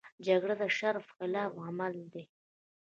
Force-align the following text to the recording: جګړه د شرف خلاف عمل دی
جګړه 0.25 0.55
د 0.61 0.63
شرف 0.77 1.05
خلاف 1.15 1.51
عمل 1.67 1.93
دی 2.13 2.23